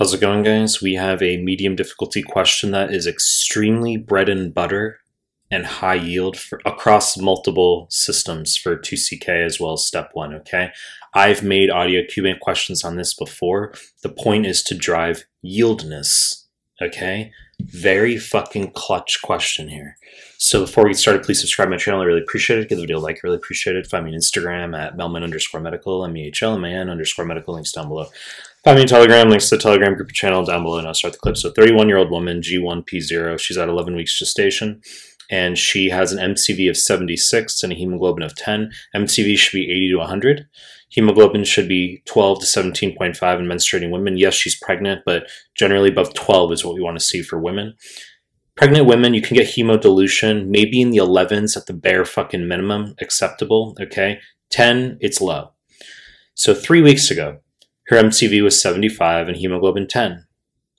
How's 0.00 0.14
it 0.14 0.20
going, 0.22 0.44
guys? 0.44 0.80
We 0.80 0.94
have 0.94 1.22
a 1.22 1.36
medium 1.42 1.76
difficulty 1.76 2.22
question 2.22 2.70
that 2.70 2.90
is 2.90 3.06
extremely 3.06 3.98
bread 3.98 4.30
and 4.30 4.54
butter 4.54 5.00
and 5.50 5.66
high 5.66 5.96
yield 5.96 6.38
for, 6.38 6.58
across 6.64 7.18
multiple 7.18 7.86
systems 7.90 8.56
for 8.56 8.78
2CK 8.78 9.44
as 9.44 9.60
well 9.60 9.74
as 9.74 9.86
step 9.86 10.08
one, 10.14 10.32
okay? 10.32 10.70
I've 11.12 11.42
made 11.42 11.68
audio 11.68 12.00
QBank 12.00 12.40
questions 12.40 12.82
on 12.82 12.96
this 12.96 13.12
before. 13.12 13.74
The 14.02 14.08
point 14.08 14.46
is 14.46 14.62
to 14.62 14.74
drive 14.74 15.26
yieldness, 15.44 16.44
okay? 16.80 17.30
Very 17.60 18.16
fucking 18.16 18.70
clutch 18.70 19.20
question 19.22 19.68
here. 19.68 19.98
So 20.38 20.62
before 20.62 20.84
we 20.84 20.92
get 20.92 20.98
started, 20.98 21.24
please 21.24 21.40
subscribe 21.40 21.66
to 21.66 21.72
my 21.72 21.76
channel. 21.76 22.00
I 22.00 22.04
really 22.04 22.22
appreciate 22.22 22.58
it. 22.58 22.70
Give 22.70 22.78
the 22.78 22.84
video 22.84 22.96
a 22.96 23.00
like. 23.00 23.16
I 23.16 23.20
really 23.24 23.36
appreciate 23.36 23.76
it. 23.76 23.86
Find 23.86 24.06
me 24.06 24.12
on 24.12 24.18
Instagram 24.18 24.74
at 24.74 24.96
mehlman 24.96 25.24
underscore 25.24 25.60
medical, 25.60 26.02
M-E-H-L-M-A-N 26.06 26.88
underscore 26.88 27.26
medical. 27.26 27.52
Links 27.52 27.72
down 27.72 27.88
below. 27.88 28.06
Find 28.62 28.76
me 28.76 28.82
on 28.82 28.88
Telegram. 28.88 29.30
Links 29.30 29.48
to 29.48 29.56
the 29.56 29.62
Telegram 29.62 29.94
group 29.94 30.12
channel 30.12 30.44
down 30.44 30.62
below. 30.62 30.78
And 30.78 30.86
I'll 30.86 30.94
start 30.94 31.14
the 31.14 31.18
clip. 31.18 31.36
So 31.36 31.50
31-year-old 31.50 32.10
woman, 32.10 32.42
G1P0. 32.42 33.38
She's 33.38 33.56
at 33.56 33.68
11 33.68 33.96
weeks 33.96 34.18
gestation. 34.18 34.82
And 35.30 35.56
she 35.56 35.90
has 35.90 36.12
an 36.12 36.34
MCV 36.34 36.68
of 36.68 36.76
76 36.76 37.62
and 37.62 37.72
a 37.72 37.76
hemoglobin 37.76 38.22
of 38.22 38.34
10. 38.34 38.70
MCV 38.94 39.38
should 39.38 39.56
be 39.56 39.70
80 39.70 39.90
to 39.92 39.96
100. 39.98 40.48
Hemoglobin 40.90 41.44
should 41.44 41.68
be 41.68 42.02
12 42.06 42.40
to 42.40 42.46
17.5 42.46 43.38
in 43.38 43.46
menstruating 43.46 43.90
women. 43.90 44.18
Yes, 44.18 44.34
she's 44.34 44.58
pregnant, 44.58 45.02
but 45.06 45.30
generally 45.54 45.88
above 45.88 46.14
12 46.14 46.52
is 46.52 46.64
what 46.64 46.74
we 46.74 46.82
want 46.82 46.98
to 46.98 47.04
see 47.04 47.22
for 47.22 47.38
women. 47.38 47.76
Pregnant 48.56 48.86
women, 48.86 49.14
you 49.14 49.22
can 49.22 49.36
get 49.36 49.46
hemodilution, 49.46 50.48
maybe 50.48 50.80
in 50.80 50.90
the 50.90 50.98
11s 50.98 51.56
at 51.56 51.66
the 51.66 51.72
bare 51.72 52.04
fucking 52.04 52.46
minimum, 52.46 52.96
acceptable, 53.00 53.76
okay? 53.80 54.18
10, 54.50 54.98
it's 55.00 55.20
low. 55.20 55.52
So 56.34 56.54
three 56.54 56.82
weeks 56.82 57.10
ago, 57.10 57.38
her 57.90 57.96
MCV 57.96 58.42
was 58.42 58.60
75 58.62 59.26
and 59.26 59.36
hemoglobin 59.36 59.88
10. 59.88 60.24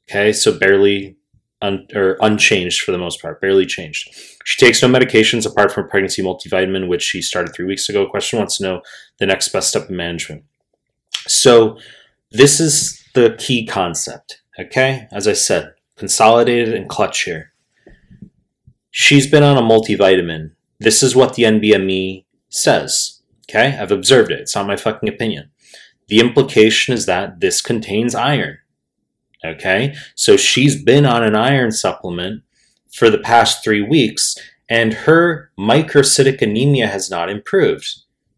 Okay, 0.09 0.31
so 0.31 0.57
barely 0.57 1.17
un, 1.61 1.85
or 1.93 2.17
unchanged 2.21 2.81
for 2.81 2.93
the 2.93 2.97
most 2.97 3.21
part, 3.21 3.41
barely 3.41 3.65
changed. 3.65 4.09
She 4.45 4.57
takes 4.65 4.81
no 4.81 4.87
medications 4.87 5.45
apart 5.45 5.73
from 5.73 5.89
pregnancy 5.89 6.23
multivitamin, 6.23 6.87
which 6.87 7.03
she 7.03 7.21
started 7.21 7.53
three 7.53 7.65
weeks 7.65 7.89
ago. 7.89 8.07
Question 8.07 8.39
wants 8.39 8.57
to 8.57 8.63
know 8.63 8.81
the 9.19 9.25
next 9.25 9.49
best 9.49 9.69
step 9.69 9.89
in 9.89 9.97
management. 9.97 10.45
So 11.27 11.77
this 12.31 12.61
is 12.61 13.03
the 13.13 13.35
key 13.37 13.65
concept. 13.65 14.41
Okay, 14.57 15.07
as 15.11 15.27
I 15.27 15.33
said, 15.33 15.73
consolidated 15.97 16.73
and 16.73 16.87
clutch 16.89 17.23
here. 17.23 17.51
She's 18.89 19.27
been 19.29 19.43
on 19.43 19.57
a 19.57 19.61
multivitamin. 19.61 20.51
This 20.79 21.03
is 21.03 21.15
what 21.15 21.33
the 21.33 21.43
NBME 21.43 22.23
says. 22.49 23.21
Okay, 23.49 23.77
I've 23.77 23.91
observed 23.91 24.31
it. 24.31 24.39
It's 24.39 24.55
not 24.55 24.67
my 24.67 24.77
fucking 24.77 25.09
opinion. 25.09 25.50
The 26.11 26.19
implication 26.19 26.93
is 26.93 27.07
that 27.07 27.39
this 27.39 27.59
contains 27.59 28.13
iron. 28.13 28.59
Okay, 29.43 29.95
so 30.13 30.37
she's 30.37 30.83
been 30.83 31.07
on 31.07 31.23
an 31.23 31.35
iron 31.35 31.71
supplement 31.71 32.43
for 32.93 33.09
the 33.09 33.17
past 33.17 33.63
three 33.63 33.81
weeks, 33.81 34.35
and 34.69 34.93
her 34.93 35.49
microcytic 35.57 36.43
anemia 36.43 36.85
has 36.85 37.09
not 37.09 37.31
improved. 37.31 37.87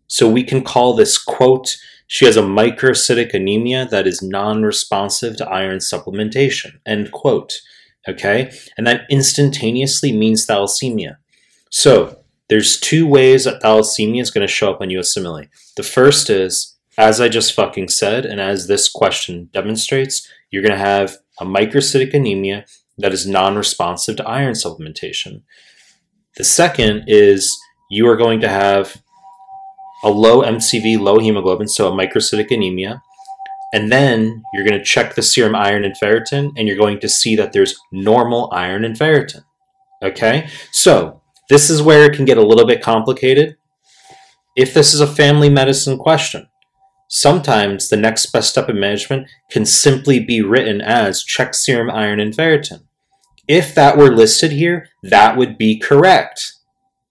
So 0.08 0.30
we 0.30 0.44
can 0.44 0.64
call 0.64 0.96
this 0.96 1.18
quote, 1.18 1.76
she 2.08 2.24
has 2.24 2.38
a 2.38 2.42
microcytic 2.42 3.34
anemia 3.34 3.86
that 3.88 4.08
is 4.08 4.22
non 4.22 4.64
responsive 4.64 5.36
to 5.38 5.50
iron 5.50 5.80
supplementation, 5.80 6.80
end 6.86 7.12
quote 7.12 7.60
okay? 8.08 8.52
And 8.78 8.86
that 8.88 9.06
instantaneously 9.10 10.12
means 10.12 10.46
thalassemia. 10.46 11.18
So 11.70 12.20
there's 12.50 12.80
two 12.80 13.08
ways 13.08 13.46
that 13.46 13.62
thalassemia 13.62 14.22
is 14.22 14.32
going 14.32 14.46
to 14.46 14.54
show 14.54 14.72
up 14.72 14.82
on 14.82 14.90
USMLE. 14.90 15.48
The 15.76 15.84
first 15.84 16.30
is, 16.30 16.73
as 16.98 17.20
I 17.20 17.30
just 17.30 17.54
fucking 17.54 17.90
said, 17.90 18.26
and 18.26 18.40
as 18.40 18.68
this 18.68 18.90
question 18.90 19.50
demonstrates, 19.54 20.28
you're 20.50 20.64
going 20.64 20.78
to 20.78 20.78
have 20.78 21.18
a 21.40 21.46
microcytic 21.46 22.14
anemia 22.14 22.66
that 22.98 23.14
is 23.14 23.26
non-responsive 23.26 24.18
to 24.18 24.28
iron 24.28 24.54
supplementation. 24.54 25.42
The 26.38 26.44
second 26.44 27.06
is 27.08 27.58
you 27.90 28.08
are 28.08 28.18
going 28.18 28.42
to 28.42 28.50
have 28.50 29.02
a 30.04 30.10
low 30.10 30.42
MCV, 30.42 31.00
low 31.00 31.20
hemoglobin, 31.20 31.68
so 31.68 31.92
a 31.92 31.96
microcytic 31.96 32.52
anemia, 32.52 33.02
and 33.74 33.92
then 33.92 34.44
you're 34.54 34.66
going 34.66 34.78
to 34.78 34.86
check 34.86 35.16
the 35.16 35.24
serum 35.24 35.56
iron 35.56 35.84
and 35.84 35.96
ferritin, 35.96 36.52
and 36.56 36.68
you're 36.68 36.78
going 36.78 37.00
to 37.00 37.10
see 37.10 37.36
that 37.36 37.54
there's 37.54 37.80
normal 37.92 38.50
iron 38.54 38.86
and 38.86 38.96
ferritin. 38.96 39.44
Okay? 40.04 40.48
So, 40.72 41.22
this 41.50 41.70
is 41.70 41.82
where 41.82 42.04
it 42.04 42.16
can 42.16 42.26
get 42.26 42.38
a 42.38 42.46
little 42.46 42.68
bit 42.68 42.82
complicated. 42.82 43.58
If 44.56 44.74
this 44.74 44.94
is 44.94 45.02
a 45.02 45.08
family 45.08 45.50
medicine 45.50 45.98
question, 45.98 46.48
sometimes 47.14 47.90
the 47.90 47.96
next 47.96 48.26
best 48.28 48.50
step 48.50 48.68
in 48.70 48.80
management 48.80 49.28
can 49.52 49.66
simply 49.66 50.20
be 50.20 50.42
written 50.42 50.82
as 50.82 51.24
check 51.24 51.54
serum 51.54 51.92
iron 51.92 52.20
and 52.20 52.34
ferritin. 52.34 52.82
If 53.48 53.76
that 53.76 53.98
were 53.98 54.16
listed 54.16 54.52
here, 54.52 54.90
that 55.04 55.38
would 55.38 55.56
be 55.56 55.78
correct. 55.78 56.54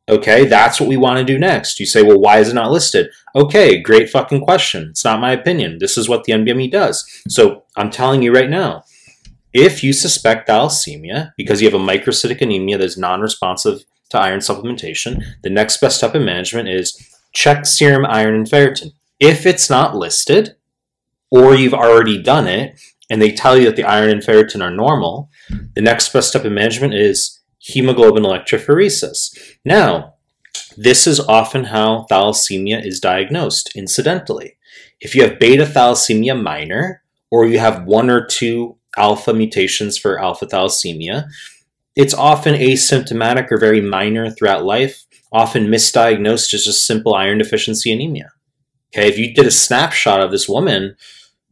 Okay, 0.09 0.45
that's 0.45 0.81
what 0.81 0.89
we 0.89 0.97
want 0.97 1.19
to 1.19 1.25
do 1.25 1.39
next. 1.39 1.79
You 1.79 1.87
say, 1.87 2.03
well, 2.03 2.19
why 2.19 2.41
is 2.41 2.49
it 2.49 2.55
not 2.55 2.73
listed? 2.73 3.11
Okay, 3.37 3.81
great 3.81 4.11
fucking 4.11 4.41
question. 4.41 4.89
It's 4.91 5.05
not 5.05 5.21
my 5.21 5.31
opinion. 5.31 5.79
This 5.79 5.97
is 5.97 6.09
what 6.09 6.25
the 6.25 6.33
NBME 6.33 6.73
does. 6.73 7.09
So 7.29 7.63
I'm 7.77 7.91
telling 7.91 8.23
you 8.23 8.35
right 8.35 8.51
now, 8.51 8.83
if 9.53 9.85
you 9.85 9.93
suspect 9.93 10.49
thalassemia 10.49 11.31
because 11.37 11.63
you 11.63 11.71
have 11.71 11.81
a 11.81 11.85
microcytic 11.85 12.41
anemia 12.41 12.77
that 12.79 12.85
is 12.85 12.99
non-responsive 12.99 13.85
to 14.11 14.19
iron 14.19 14.41
supplementation, 14.41 15.23
the 15.45 15.51
next 15.51 15.81
best 15.81 15.99
step 15.99 16.17
in 16.17 16.25
management 16.25 16.69
is 16.69 16.99
check 17.33 17.67
serum 17.67 18.05
iron 18.05 18.35
and 18.35 18.47
ferritin. 18.49 18.91
If 19.25 19.47
it's 19.47 19.71
not 19.71 19.95
listed, 19.95 20.57
or 21.31 21.55
you've 21.55 21.75
already 21.75 22.21
done 22.21 22.49
it, 22.49 22.77
and 23.09 23.23
they 23.23 23.31
tell 23.31 23.57
you 23.57 23.67
that 23.67 23.77
the 23.77 23.85
iron 23.85 24.11
and 24.11 24.21
ferritin 24.21 24.61
are 24.61 24.71
normal, 24.73 25.31
the 25.77 25.81
next 25.81 26.13
best 26.13 26.31
step 26.31 26.45
in 26.45 26.55
management 26.55 26.95
is 26.95 27.41
hemoglobin 27.59 28.25
electrophoresis. 28.25 29.39
Now, 29.65 30.15
this 30.77 31.07
is 31.07 31.21
often 31.21 31.67
how 31.67 32.07
thalassemia 32.11 32.85
is 32.85 32.99
diagnosed, 32.99 33.71
incidentally. 33.77 34.57
If 35.01 35.15
you 35.15 35.23
have 35.23 35.39
beta 35.39 35.67
thalassemia 35.67 36.43
minor, 36.43 37.05
or 37.31 37.47
you 37.47 37.61
have 37.61 37.85
one 37.85 38.11
or 38.11 38.27
two 38.27 38.77
alpha 38.97 39.33
mutations 39.33 39.97
for 39.97 40.21
alpha 40.21 40.47
thalassemia, 40.47 41.29
it's 41.95 42.13
often 42.13 42.57
asymptomatic 42.57 43.53
or 43.53 43.59
very 43.59 43.81
minor 43.81 44.31
throughout 44.31 44.65
life, 44.65 45.05
often 45.31 45.69
misdiagnosed 45.69 46.53
as 46.55 46.65
just 46.65 46.85
simple 46.85 47.15
iron 47.15 47.39
deficiency 47.39 47.93
anemia. 47.93 48.33
Okay, 48.95 49.09
if 49.09 49.19
you 49.19 49.33
did 49.33 49.47
a 49.47 49.51
snapshot 49.51 50.21
of 50.21 50.31
this 50.31 50.49
woman 50.49 50.97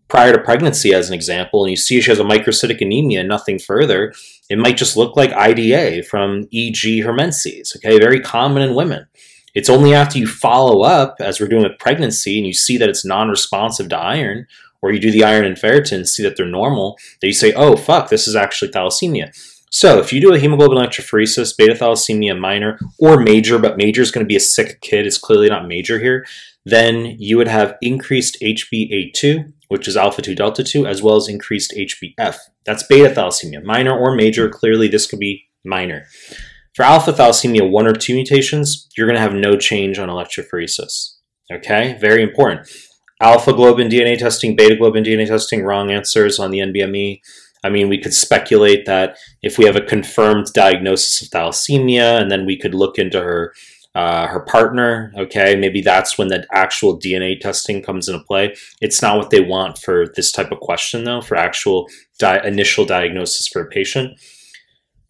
prior 0.09 0.33
to 0.33 0.43
pregnancy, 0.43 0.93
as 0.93 1.09
an 1.09 1.15
example, 1.15 1.65
and 1.65 1.71
you 1.71 1.77
see 1.77 2.01
she 2.01 2.11
has 2.11 2.19
a 2.19 2.25
microcytic 2.25 2.81
anemia, 2.81 3.23
nothing 3.25 3.59
further, 3.59 4.13
it 4.51 4.59
might 4.59 4.77
just 4.77 4.97
look 4.97 5.17
like 5.17 5.33
IDA 5.33 6.03
from 6.03 6.49
E.G. 6.51 7.01
hermenses, 7.01 7.73
okay, 7.77 7.99
very 7.99 8.21
common 8.21 8.63
in 8.63 8.75
women. 8.75 9.07
It's 9.55 9.71
only 9.71 9.95
after 9.95 10.19
you 10.19 10.27
follow 10.27 10.83
up, 10.83 11.17
as 11.21 11.41
we're 11.41 11.49
doing 11.49 11.63
with 11.63 11.79
pregnancy, 11.79 12.39
and 12.39 12.47
you 12.47 12.53
see 12.53 12.77
that 12.77 12.89
it's 12.89 13.05
non-responsive 13.05 13.89
to 13.89 13.99
iron, 13.99 14.47
or 14.83 14.93
you 14.93 14.99
do 14.99 15.11
the 15.11 15.25
iron 15.25 15.45
and 15.45 15.57
ferritin, 15.57 16.07
see 16.07 16.23
that 16.23 16.37
they're 16.37 16.47
normal, 16.47 16.99
that 17.21 17.27
you 17.27 17.33
say, 17.33 17.53
oh, 17.55 17.77
fuck, 17.77 18.11
this 18.11 18.27
is 18.29 18.37
actually 18.37 18.71
thalassemia. 18.71 19.33
So 19.71 20.01
if 20.01 20.13
you 20.13 20.21
do 20.21 20.35
a 20.35 20.39
hemoglobin 20.39 20.79
electrophoresis, 20.79 21.57
beta 21.57 21.75
thalassemia 21.75 22.39
minor 22.39 22.79
or 22.99 23.21
major, 23.21 23.59
but 23.59 23.77
major 23.77 24.03
is 24.03 24.11
going 24.11 24.25
to 24.25 24.29
be 24.29 24.37
a 24.37 24.41
sick 24.41 24.81
kid, 24.81 25.07
it's 25.07 25.17
clearly 25.17 25.49
not 25.49 25.69
major 25.69 26.01
here, 26.01 26.27
then 26.65 27.17
you 27.19 27.37
would 27.37 27.49
have 27.49 27.77
increased 27.81 28.37
HbA2, 28.43 29.53
which 29.69 29.87
is 29.87 29.97
alpha 29.97 30.23
2 30.23 30.35
delta 30.35 30.65
2, 30.65 30.87
as 30.87 31.03
well 31.03 31.15
as 31.15 31.29
increased 31.29 31.73
HbF. 31.77 32.37
That's 32.67 32.83
beta 32.83 33.15
thalassemia, 33.15 33.63
minor 33.63 33.97
or 33.97 34.15
major. 34.17 34.49
Clearly, 34.49 34.89
this 34.89 35.07
could 35.07 35.21
be 35.21 35.49
minor. 35.65 36.07
For 36.75 36.85
alpha 36.85 37.13
thalassemia, 37.13 37.71
one 37.71 37.87
or 37.87 37.95
two 37.95 38.15
mutations, 38.15 38.89
you're 38.97 39.07
going 39.07 39.17
to 39.17 39.23
have 39.23 39.35
no 39.35 39.57
change 39.57 39.99
on 39.99 40.09
electrophoresis. 40.09 41.17
Okay, 41.53 41.97
very 42.01 42.23
important. 42.23 42.69
Alpha 43.21 43.53
globin 43.53 43.91
DNA 43.91 44.19
testing, 44.19 44.57
beta 44.57 44.75
globin 44.75 45.05
DNA 45.05 45.27
testing, 45.27 45.63
wrong 45.63 45.91
answers 45.91 46.39
on 46.39 46.51
the 46.51 46.59
NBME. 46.59 47.21
I 47.63 47.69
mean, 47.69 47.89
we 47.89 47.99
could 47.99 48.15
speculate 48.15 48.87
that 48.87 49.17
if 49.43 49.59
we 49.59 49.65
have 49.65 49.77
a 49.77 49.81
confirmed 49.81 50.47
diagnosis 50.55 51.23
of 51.23 51.29
thalassemia, 51.29 52.21
and 52.21 52.31
then 52.31 52.47
we 52.47 52.59
could 52.59 52.75
look 52.75 52.99
into 52.99 53.21
her 53.21 53.53
uh, 53.95 54.27
her 54.29 54.41
partner. 54.41 55.13
Okay, 55.17 55.57
maybe 55.57 55.81
that's 55.81 56.17
when 56.17 56.29
the 56.29 56.47
actual 56.53 56.99
DNA 56.99 57.39
testing 57.39 57.83
comes 57.83 58.09
into 58.09 58.25
play. 58.25 58.55
It's 58.81 59.03
not 59.03 59.17
what 59.17 59.31
they 59.31 59.41
want 59.41 59.79
for 59.79 60.07
this 60.15 60.31
type 60.31 60.53
of 60.53 60.61
question, 60.61 61.05
though, 61.05 61.21
for 61.21 61.37
actual 61.37 61.89
di- 62.19 62.47
initial 62.47 62.85
diagnosis 62.85 63.49
for 63.49 63.63
a 63.63 63.67
patient. 63.67 64.19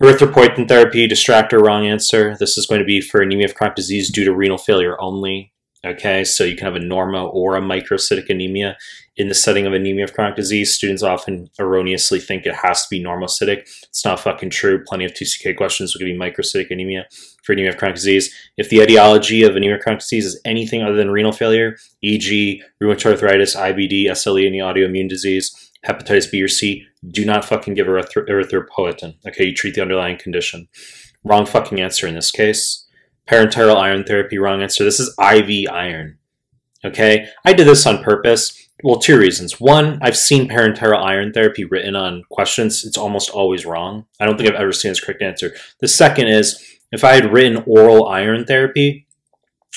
Erythropoietin 0.03 0.67
therapy, 0.67 1.07
distractor, 1.07 1.61
wrong 1.61 1.87
answer. 1.87 2.35
This 2.39 2.57
is 2.57 2.67
going 2.67 2.79
to 2.79 2.87
be 2.87 3.03
for 3.03 3.21
anemia 3.21 3.45
of 3.47 3.55
chronic 3.55 3.77
disease 3.77 4.11
due 4.11 4.25
to 4.25 4.35
renal 4.35 4.57
failure 4.57 4.99
only. 4.99 5.53
Okay, 5.83 6.25
so 6.25 6.45
you 6.45 6.57
can 6.57 6.67
have 6.67 6.77
a 6.77 6.85
norma 6.85 7.25
or 7.25 7.57
a 7.57 7.61
microcytic 7.61 8.29
anemia 8.29 8.77
in 9.17 9.29
the 9.29 9.35
setting 9.35 9.67
of 9.67 9.73
anemia 9.73 10.05
of 10.05 10.13
chronic 10.13 10.37
disease. 10.37 10.75
Students 10.75 11.03
often 11.03 11.49
erroneously 11.59 12.21
think 12.21 12.45
it 12.45 12.55
has 12.55 12.83
to 12.83 12.89
be 12.91 13.03
normocytic. 13.03 13.61
It's 13.85 14.05
not 14.05 14.21
fucking 14.21 14.51
true. 14.51 14.85
Plenty 14.85 15.07
of 15.07 15.15
2CK 15.15 15.57
questions 15.57 15.95
will 15.95 16.01
give 16.01 16.09
you 16.09 16.21
microcytic 16.21 16.71
anemia 16.71 17.07
for 17.43 17.55
anemia 17.55 17.71
of 17.71 17.79
chronic 17.79 17.95
disease. 17.95 18.35
If 18.59 18.69
the 18.69 18.81
etiology 18.81 19.43
of 19.43 19.57
anemia 19.57 19.77
of 19.77 19.83
chronic 19.83 20.01
disease 20.01 20.27
is 20.27 20.39
anything 20.45 20.83
other 20.83 20.97
than 20.97 21.11
renal 21.11 21.33
failure, 21.33 21.77
e.g., 22.03 22.63
rheumatoid 22.83 23.13
arthritis, 23.13 23.57
IBD, 23.57 24.05
SLE, 24.11 24.47
any 24.47 24.59
autoimmune 24.59 25.09
disease, 25.09 25.71
hepatitis 25.87 26.31
B 26.31 26.43
or 26.43 26.49
C, 26.49 26.85
do 27.11 27.25
not 27.25 27.47
fucking 27.47 27.73
give 27.73 27.87
erythro- 27.87 28.29
erythropoietin. 28.29 29.15
Okay, 29.27 29.47
you 29.47 29.55
treat 29.55 29.75
the 29.75 29.81
underlying 29.81 30.19
condition. 30.19 30.69
Wrong 31.25 31.47
fucking 31.47 31.81
answer 31.81 32.07
in 32.07 32.15
this 32.15 32.31
case. 32.31 32.87
Parenteral 33.27 33.77
iron 33.77 34.05
therapy, 34.05 34.39
wrong 34.39 34.63
answer. 34.63 34.85
This 34.85 35.01
is 35.01 35.15
IV 35.19 35.71
iron. 35.71 36.19
Okay, 36.85 37.29
I 37.45 37.53
did 37.53 37.67
this 37.67 37.87
on 37.87 38.03
purpose. 38.03 38.69
Well, 38.83 38.99
two 38.99 39.19
reasons. 39.19 39.61
One, 39.61 39.99
I've 40.01 40.17
seen 40.17 40.49
parenteral 40.49 41.05
iron 41.05 41.33
therapy 41.33 41.65
written 41.65 41.95
on 41.95 42.25
questions. 42.31 42.85
It's 42.85 42.97
almost 42.97 43.29
always 43.31 43.67
wrong. 43.67 44.07
I 44.19 44.25
don't 44.25 44.39
think 44.39 44.49
I've 44.49 44.61
ever 44.61 44.73
seen 44.73 44.91
this 44.91 45.01
correct 45.01 45.21
answer. 45.21 45.55
The 45.81 45.89
second 45.89 46.29
is 46.29 46.65
if 46.91 47.05
I 47.05 47.13
had 47.13 47.33
written 47.33 47.63
oral 47.67 48.09
iron 48.09 48.47
therapy, 48.47 49.07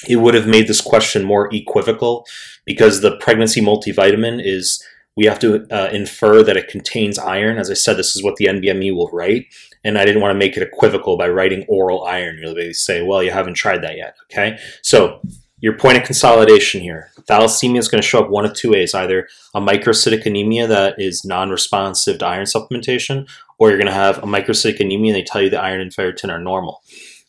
it 0.07 0.17
would 0.17 0.33
have 0.33 0.47
made 0.47 0.67
this 0.67 0.81
question 0.81 1.23
more 1.23 1.53
equivocal 1.53 2.25
because 2.65 3.01
the 3.01 3.17
pregnancy 3.17 3.61
multivitamin 3.61 4.41
is 4.43 4.83
we 5.15 5.25
have 5.25 5.39
to 5.39 5.67
uh, 5.71 5.89
infer 5.91 6.43
that 6.43 6.57
it 6.57 6.67
contains 6.67 7.19
iron. 7.19 7.57
As 7.57 7.69
I 7.69 7.75
said, 7.75 7.97
this 7.97 8.15
is 8.15 8.23
what 8.23 8.35
the 8.37 8.45
NBME 8.45 8.95
will 8.95 9.09
write, 9.11 9.45
and 9.83 9.97
I 9.97 10.05
didn't 10.05 10.21
want 10.21 10.33
to 10.33 10.39
make 10.39 10.57
it 10.57 10.63
equivocal 10.63 11.17
by 11.17 11.29
writing 11.29 11.65
oral 11.67 12.03
iron. 12.05 12.39
You'll 12.41 12.55
be 12.55 12.73
say, 12.73 13.03
well, 13.03 13.21
you 13.21 13.31
haven't 13.31 13.55
tried 13.55 13.83
that 13.83 13.97
yet. 13.97 14.15
Okay, 14.31 14.57
so 14.81 15.21
your 15.59 15.77
point 15.77 15.97
of 15.97 16.03
consolidation 16.03 16.81
here. 16.81 17.09
Thalassemia 17.29 17.77
is 17.77 17.87
going 17.87 18.01
to 18.01 18.07
show 18.07 18.21
up 18.21 18.29
one 18.29 18.43
of 18.45 18.53
two 18.53 18.71
ways: 18.71 18.93
either 18.93 19.27
a 19.53 19.61
microcytic 19.61 20.25
anemia 20.25 20.67
that 20.67 20.95
is 20.97 21.23
non-responsive 21.23 22.19
to 22.19 22.25
iron 22.25 22.45
supplementation, 22.45 23.29
or 23.59 23.69
you're 23.69 23.77
going 23.77 23.87
to 23.87 23.93
have 23.93 24.17
a 24.17 24.27
microcytic 24.27 24.79
anemia 24.79 25.13
and 25.13 25.21
they 25.21 25.23
tell 25.23 25.41
you 25.41 25.49
the 25.49 25.61
iron 25.61 25.79
and 25.79 25.95
ferritin 25.95 26.29
are 26.29 26.39
normal. 26.39 26.81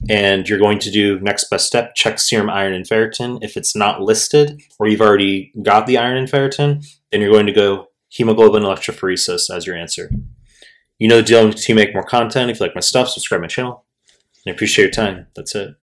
And 0.09 0.49
you're 0.49 0.59
going 0.59 0.79
to 0.81 0.91
do 0.91 1.19
next 1.21 1.49
best 1.49 1.67
step, 1.67 1.95
check 1.95 2.19
serum 2.19 2.51
iron 2.51 2.75
and 2.75 2.87
ferritin. 2.87 3.39
If 3.43 3.57
it's 3.57 3.75
not 3.75 4.03
listed, 4.03 4.61
or 4.79 4.87
you've 4.87 5.01
already 5.01 5.53
got 5.63 5.87
the 5.87 5.99
iron 5.99 6.19
and 6.19 6.29
ferritin, 6.29 6.87
then 7.11 7.21
you're 7.21 7.33
going 7.33 7.47
to 7.47 7.53
go 7.53 7.89
hemoglobin 8.09 8.63
electrophoresis 8.63 9.55
as 9.55 9.67
your 9.67 9.77
answer. 9.77 10.11
You 10.99 11.09
know 11.09 11.17
the 11.17 11.23
deal 11.23 11.53
to 11.53 11.75
make 11.75 11.95
more 11.95 12.05
content. 12.05 12.51
If 12.51 12.61
you 12.61 12.67
like 12.67 12.75
my 12.75 12.81
stuff, 12.81 13.09
subscribe 13.09 13.41
my 13.41 13.47
channel. 13.47 13.85
And 14.45 14.53
I 14.53 14.55
appreciate 14.55 14.85
your 14.85 14.93
time. 14.93 15.27
That's 15.35 15.55
it. 15.55 15.71